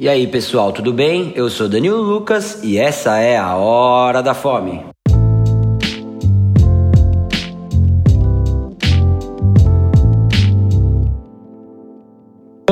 E 0.00 0.08
aí, 0.08 0.26
pessoal, 0.26 0.72
tudo 0.72 0.94
bem? 0.94 1.30
Eu 1.36 1.50
sou 1.50 1.68
Danilo 1.68 2.00
Lucas 2.00 2.64
e 2.64 2.78
essa 2.78 3.18
é 3.18 3.36
a 3.36 3.54
Hora 3.56 4.22
da 4.22 4.32
Fome. 4.32 4.82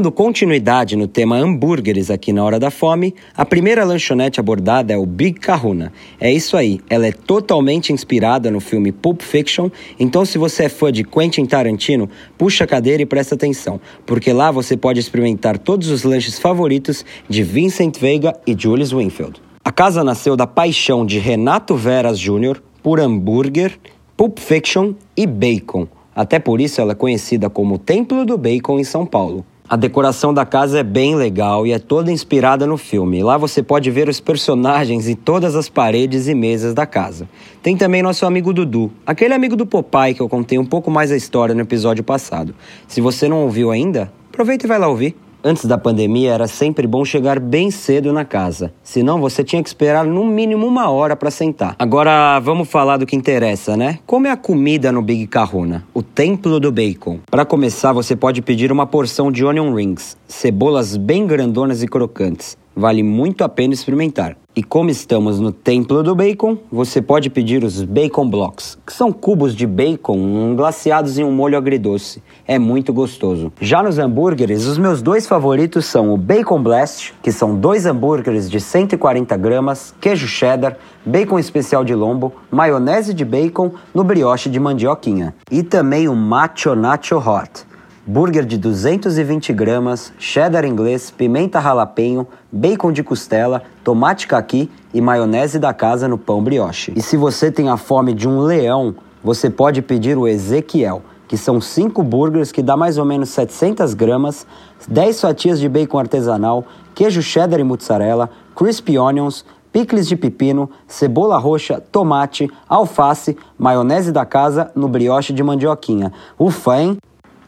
Dando 0.00 0.12
continuidade 0.12 0.96
no 0.96 1.06
tema 1.06 1.36
hambúrgueres 1.36 2.10
aqui 2.10 2.32
na 2.32 2.42
Hora 2.42 2.58
da 2.58 2.70
Fome, 2.70 3.14
a 3.36 3.44
primeira 3.44 3.84
lanchonete 3.84 4.40
abordada 4.40 4.94
é 4.94 4.96
o 4.96 5.04
Big 5.04 5.38
Kahuna. 5.38 5.92
É 6.18 6.32
isso 6.32 6.56
aí, 6.56 6.80
ela 6.88 7.06
é 7.06 7.12
totalmente 7.12 7.92
inspirada 7.92 8.50
no 8.50 8.60
filme 8.60 8.92
Pulp 8.92 9.20
Fiction, 9.20 9.68
então 9.98 10.24
se 10.24 10.38
você 10.38 10.64
é 10.64 10.68
fã 10.70 10.90
de 10.90 11.04
Quentin 11.04 11.44
Tarantino, 11.44 12.08
puxa 12.38 12.64
a 12.64 12.66
cadeira 12.66 13.02
e 13.02 13.04
presta 13.04 13.34
atenção, 13.34 13.78
porque 14.06 14.32
lá 14.32 14.50
você 14.50 14.74
pode 14.74 14.98
experimentar 14.98 15.58
todos 15.58 15.90
os 15.90 16.02
lanches 16.02 16.38
favoritos 16.38 17.04
de 17.28 17.42
Vincent 17.42 17.98
Veiga 17.98 18.34
e 18.46 18.56
Julius 18.58 18.92
Winfield. 18.92 19.42
A 19.62 19.70
casa 19.70 20.02
nasceu 20.02 20.34
da 20.34 20.46
paixão 20.46 21.04
de 21.04 21.18
Renato 21.18 21.76
Veras 21.76 22.18
Jr. 22.18 22.58
por 22.82 23.00
hambúrguer, 23.00 23.78
Pulp 24.16 24.38
Fiction 24.38 24.94
e 25.14 25.26
bacon. 25.26 25.86
Até 26.16 26.38
por 26.38 26.58
isso 26.58 26.80
ela 26.80 26.92
é 26.92 26.94
conhecida 26.94 27.50
como 27.50 27.76
Templo 27.76 28.24
do 28.24 28.38
Bacon 28.38 28.78
em 28.78 28.84
São 28.84 29.04
Paulo. 29.04 29.44
A 29.70 29.76
decoração 29.76 30.34
da 30.34 30.44
casa 30.44 30.80
é 30.80 30.82
bem 30.82 31.14
legal 31.14 31.64
e 31.64 31.70
é 31.70 31.78
toda 31.78 32.10
inspirada 32.10 32.66
no 32.66 32.76
filme. 32.76 33.22
Lá 33.22 33.38
você 33.38 33.62
pode 33.62 33.88
ver 33.88 34.08
os 34.08 34.18
personagens 34.18 35.06
em 35.06 35.14
todas 35.14 35.54
as 35.54 35.68
paredes 35.68 36.26
e 36.26 36.34
mesas 36.34 36.74
da 36.74 36.84
casa. 36.86 37.28
Tem 37.62 37.76
também 37.76 38.02
nosso 38.02 38.26
amigo 38.26 38.52
Dudu, 38.52 38.90
aquele 39.06 39.32
amigo 39.32 39.54
do 39.54 39.64
Popeye 39.64 40.12
que 40.12 40.20
eu 40.20 40.28
contei 40.28 40.58
um 40.58 40.66
pouco 40.66 40.90
mais 40.90 41.12
a 41.12 41.16
história 41.16 41.54
no 41.54 41.60
episódio 41.60 42.02
passado. 42.02 42.52
Se 42.88 43.00
você 43.00 43.28
não 43.28 43.44
ouviu 43.44 43.70
ainda, 43.70 44.12
aproveita 44.28 44.66
e 44.66 44.68
vai 44.68 44.76
lá 44.76 44.88
ouvir. 44.88 45.14
Antes 45.42 45.64
da 45.64 45.78
pandemia 45.78 46.32
era 46.32 46.46
sempre 46.46 46.86
bom 46.86 47.02
chegar 47.04 47.40
bem 47.40 47.70
cedo 47.70 48.12
na 48.12 48.26
casa, 48.26 48.72
senão 48.82 49.20
você 49.20 49.42
tinha 49.42 49.62
que 49.62 49.68
esperar 49.68 50.04
no 50.04 50.24
mínimo 50.24 50.66
uma 50.66 50.90
hora 50.90 51.16
para 51.16 51.30
sentar. 51.30 51.74
Agora 51.78 52.38
vamos 52.40 52.68
falar 52.68 52.98
do 52.98 53.06
que 53.06 53.16
interessa, 53.16 53.76
né? 53.76 53.98
Como 54.06 54.26
é 54.26 54.30
a 54.30 54.36
comida 54.36 54.92
no 54.92 55.00
Big 55.00 55.26
Kahuna? 55.26 55.84
O 55.94 56.02
templo 56.02 56.60
do 56.60 56.70
bacon. 56.70 57.20
Para 57.30 57.46
começar, 57.46 57.92
você 57.92 58.14
pode 58.14 58.42
pedir 58.42 58.70
uma 58.70 58.86
porção 58.86 59.32
de 59.32 59.44
onion 59.44 59.72
rings, 59.74 60.16
cebolas 60.28 60.96
bem 60.96 61.26
grandonas 61.26 61.82
e 61.82 61.88
crocantes. 61.88 62.58
Vale 62.76 63.02
muito 63.02 63.42
a 63.42 63.48
pena 63.48 63.74
experimentar. 63.74 64.36
E 64.54 64.64
como 64.64 64.90
estamos 64.90 65.38
no 65.38 65.52
Templo 65.52 66.02
do 66.02 66.12
Bacon, 66.12 66.58
você 66.72 67.00
pode 67.00 67.30
pedir 67.30 67.62
os 67.62 67.84
Bacon 67.84 68.28
Blocks, 68.28 68.76
que 68.84 68.92
são 68.92 69.12
cubos 69.12 69.54
de 69.54 69.64
bacon 69.64 70.56
glaciados 70.56 71.18
em 71.18 71.22
um 71.22 71.30
molho 71.30 71.56
agridoce. 71.56 72.20
É 72.48 72.58
muito 72.58 72.92
gostoso. 72.92 73.52
Já 73.60 73.80
nos 73.80 73.96
hambúrgueres, 73.96 74.66
os 74.66 74.76
meus 74.76 75.00
dois 75.00 75.24
favoritos 75.28 75.86
são 75.86 76.12
o 76.12 76.16
Bacon 76.16 76.60
Blast, 76.60 77.14
que 77.22 77.30
são 77.30 77.54
dois 77.54 77.86
hambúrgueres 77.86 78.50
de 78.50 78.60
140 78.60 79.36
gramas, 79.36 79.94
queijo 80.00 80.26
cheddar, 80.26 80.76
bacon 81.06 81.38
especial 81.38 81.84
de 81.84 81.94
lombo, 81.94 82.32
maionese 82.50 83.14
de 83.14 83.24
bacon 83.24 83.70
no 83.94 84.02
brioche 84.02 84.50
de 84.50 84.58
mandioquinha. 84.58 85.32
E 85.48 85.62
também 85.62 86.08
o 86.08 86.16
Macho 86.16 86.74
Nacho 86.74 87.18
Hot 87.18 87.69
burger 88.10 88.44
de 88.44 88.58
220 88.58 89.52
gramas, 89.52 90.12
cheddar 90.18 90.64
inglês, 90.64 91.12
pimenta 91.12 91.60
ralapenho, 91.60 92.26
bacon 92.50 92.90
de 92.90 93.04
costela, 93.04 93.62
tomate 93.84 94.26
caqui 94.26 94.68
e 94.92 95.00
maionese 95.00 95.60
da 95.60 95.72
casa 95.72 96.08
no 96.08 96.18
pão 96.18 96.42
brioche. 96.42 96.92
E 96.96 97.00
se 97.00 97.16
você 97.16 97.52
tem 97.52 97.68
a 97.68 97.76
fome 97.76 98.12
de 98.12 98.28
um 98.28 98.40
leão, 98.40 98.96
você 99.22 99.48
pode 99.48 99.80
pedir 99.80 100.18
o 100.18 100.26
Ezequiel, 100.26 101.02
que 101.28 101.36
são 101.36 101.60
5 101.60 102.02
burgers 102.02 102.50
que 102.50 102.64
dá 102.64 102.76
mais 102.76 102.98
ou 102.98 103.04
menos 103.04 103.28
700 103.28 103.94
gramas, 103.94 104.44
10 104.88 105.20
fatias 105.20 105.60
de 105.60 105.68
bacon 105.68 106.00
artesanal, 106.00 106.64
queijo 106.96 107.22
cheddar 107.22 107.60
e 107.60 107.64
mozzarella, 107.64 108.28
crispy 108.56 108.98
onions, 108.98 109.44
picles 109.72 110.08
de 110.08 110.16
pepino, 110.16 110.68
cebola 110.88 111.38
roxa, 111.38 111.80
tomate, 111.92 112.50
alface, 112.68 113.38
maionese 113.56 114.10
da 114.10 114.26
casa 114.26 114.72
no 114.74 114.88
brioche 114.88 115.32
de 115.32 115.44
mandioquinha. 115.44 116.12
Ufa, 116.36 116.80
hein? 116.80 116.98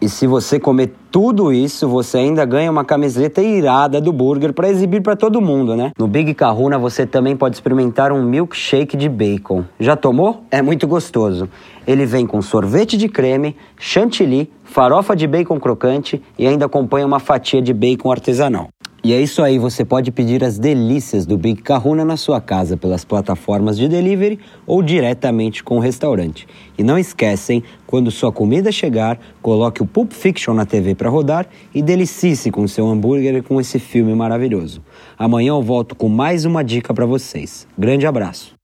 E 0.03 0.09
se 0.09 0.27
você 0.27 0.59
comer 0.59 0.93
tudo 1.13 1.53
isso, 1.53 1.87
você 1.89 2.19
ainda 2.19 2.45
ganha 2.45 2.69
uma 2.69 2.85
camiseta 2.85 3.41
irada 3.41 4.01
do 4.01 4.13
burger 4.13 4.53
para 4.53 4.69
exibir 4.69 5.01
para 5.01 5.15
todo 5.15 5.41
mundo, 5.41 5.77
né? 5.77 5.93
No 5.97 6.09
Big 6.09 6.35
Kahuna 6.35 6.77
você 6.77 7.07
também 7.07 7.37
pode 7.37 7.55
experimentar 7.55 8.11
um 8.11 8.21
milkshake 8.21 8.97
de 8.97 9.09
bacon. 9.09 9.63
Já 9.79 9.95
tomou? 9.95 10.43
É 10.51 10.61
muito 10.61 10.89
gostoso. 10.89 11.49
Ele 11.87 12.05
vem 12.05 12.27
com 12.27 12.43
sorvete 12.43 12.97
de 12.97 13.09
creme, 13.09 13.55
chantilly, 13.79 14.51
farofa 14.65 15.15
de 15.15 15.29
bacon 15.29 15.61
crocante 15.61 16.21
e 16.37 16.49
ainda 16.49 16.67
acompanha 16.67 17.07
uma 17.07 17.21
fatia 17.21 17.63
de 17.63 17.73
bacon 17.73 18.11
artesanal. 18.11 18.71
E 19.05 19.13
é 19.13 19.21
isso 19.21 19.43
aí, 19.43 19.59
você 19.59 19.85
pode 19.85 20.13
pedir 20.13 20.45
as 20.45 20.61
delícias 20.61 21.27
do 21.27 21.37
Big 21.37 21.61
Kahuna 21.61 22.05
na 22.05 22.17
sua 22.17 22.41
casa 22.41 22.77
pelas 22.77 23.05
plataformas 23.05 23.77
de 23.77 23.89
delivery 23.89 24.39
ou 24.65 24.81
diretamente 24.81 25.65
com 25.65 25.77
o 25.77 25.81
restaurante. 25.81 26.47
E 26.79 26.85
não 26.85 26.97
esquecem, 26.97 27.65
quando 27.85 28.13
sua 28.13 28.31
comida 28.31 28.71
chegar, 28.71 29.19
coloque 29.43 29.83
o 29.83 29.87
Pulp 29.87 30.13
Fiction 30.13 30.55
na 30.55 30.65
TV 30.65 30.95
para 30.95 31.11
rodar 31.11 31.49
e 31.75 31.83
delicie-se 31.83 32.53
com 32.53 32.69
seu 32.69 32.87
hambúrguer 32.87 33.35
e 33.35 33.43
com 33.43 33.61
esse 33.61 33.81
filme 33.81 34.15
maravilhoso. 34.15 34.81
Amanhã 35.19 35.49
eu 35.49 35.63
volto 35.63 35.97
com 35.97 36.09
mais 36.09 36.45
uma 36.45 36.63
dica 36.63 36.95
para 36.95 37.05
vocês. 37.05 37.67
Grande 37.77 38.07
abraço. 38.07 38.62